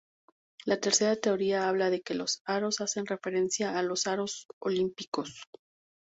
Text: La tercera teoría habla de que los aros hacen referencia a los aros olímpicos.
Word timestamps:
La 0.65 0.79
tercera 0.79 1.15
teoría 1.15 1.69
habla 1.69 1.91
de 1.91 2.01
que 2.01 2.15
los 2.15 2.41
aros 2.47 2.81
hacen 2.81 3.05
referencia 3.05 3.77
a 3.77 3.83
los 3.83 4.07
aros 4.07 4.47
olímpicos. 4.59 5.43